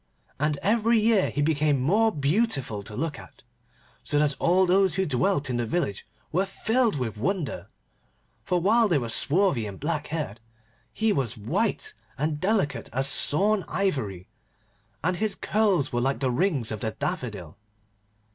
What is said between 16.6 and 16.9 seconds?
of the